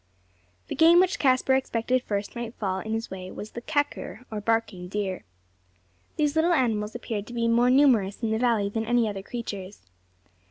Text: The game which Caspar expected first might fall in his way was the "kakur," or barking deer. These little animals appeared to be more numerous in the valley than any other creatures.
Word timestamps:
The 0.67 0.73
game 0.73 0.99
which 0.99 1.19
Caspar 1.19 1.53
expected 1.53 2.01
first 2.01 2.35
might 2.35 2.55
fall 2.55 2.79
in 2.79 2.91
his 2.91 3.11
way 3.11 3.29
was 3.29 3.51
the 3.51 3.61
"kakur," 3.61 4.25
or 4.31 4.41
barking 4.41 4.87
deer. 4.87 5.25
These 6.15 6.35
little 6.35 6.53
animals 6.53 6.95
appeared 6.95 7.27
to 7.27 7.33
be 7.33 7.47
more 7.47 7.69
numerous 7.69 8.23
in 8.23 8.31
the 8.31 8.39
valley 8.39 8.67
than 8.67 8.83
any 8.87 9.07
other 9.07 9.21
creatures. 9.21 9.85